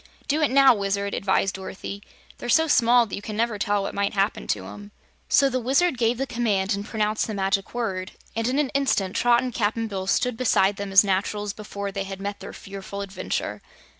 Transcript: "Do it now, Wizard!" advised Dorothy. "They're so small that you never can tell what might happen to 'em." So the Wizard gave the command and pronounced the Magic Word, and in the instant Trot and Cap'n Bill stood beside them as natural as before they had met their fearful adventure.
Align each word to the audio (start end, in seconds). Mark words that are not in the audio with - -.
"Do 0.27 0.41
it 0.41 0.49
now, 0.49 0.73
Wizard!" 0.73 1.13
advised 1.13 1.53
Dorothy. 1.53 2.01
"They're 2.39 2.49
so 2.49 2.65
small 2.67 3.05
that 3.05 3.15
you 3.15 3.33
never 3.35 3.59
can 3.59 3.59
tell 3.59 3.83
what 3.83 3.93
might 3.93 4.15
happen 4.15 4.47
to 4.47 4.65
'em." 4.65 4.89
So 5.29 5.47
the 5.47 5.59
Wizard 5.59 5.95
gave 5.99 6.17
the 6.17 6.25
command 6.25 6.73
and 6.73 6.83
pronounced 6.83 7.27
the 7.27 7.35
Magic 7.35 7.75
Word, 7.75 8.13
and 8.35 8.47
in 8.47 8.55
the 8.55 8.69
instant 8.73 9.15
Trot 9.15 9.43
and 9.43 9.53
Cap'n 9.53 9.85
Bill 9.87 10.07
stood 10.07 10.37
beside 10.37 10.77
them 10.77 10.91
as 10.91 11.03
natural 11.03 11.43
as 11.43 11.53
before 11.53 11.91
they 11.91 12.05
had 12.05 12.19
met 12.19 12.39
their 12.39 12.51
fearful 12.51 13.01
adventure. 13.01 13.61